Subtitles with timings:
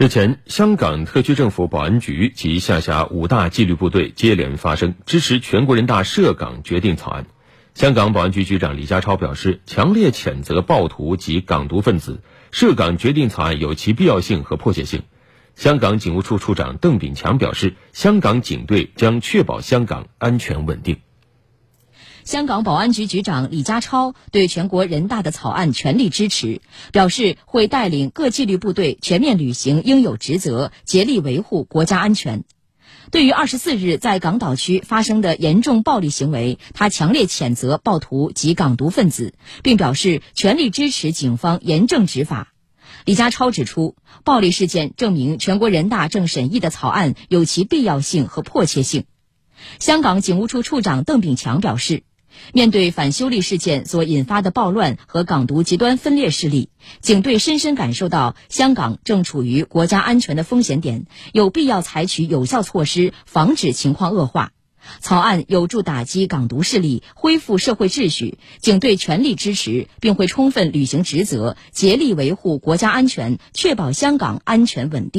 [0.00, 7.26] 日前，香港特区政府保安局及下辖五大纪律部队接连发声，支持全国人大涉港决定草案。
[7.74, 15.02] 香港保安局局长李家超表示，强烈谴责暴徒及港独分子，涉港决定草案有其必要性和迫切性。
[15.54, 20.96] 香港警务处处长邓炳强表示，香港警队将确保香港安全稳定。
[22.30, 26.60] 香港保安局局长李家超对全国人大的草案全力支持，
[26.92, 32.44] 表示会带领各纪律部队全面履行应有职责，竭力维护国家安全。
[33.10, 39.34] 对于二十四日在港岛区发生的严重暴力行为，他强烈谴责暴徒及港独分子，
[39.64, 42.52] 并表示全力支持警方严正执法。
[43.06, 49.06] 李家超指出，暴力事件证明全国人大正审议的草案有其必要性和迫切性。
[49.80, 52.04] 香港警务处处长邓炳强表示。
[52.52, 56.70] 面对反修例事件所引发的暴乱和港独极端分裂势力，
[57.00, 64.52] 警队深深感受到香港正处于国家安全的风险点，有必要采取有效措施防止情况恶化。
[65.00, 75.18] 草案有助打击港独势力，恢复社会秩序，警队全力支持，并会充分履行职责，竭力维护国家安全，确保香港安全稳定。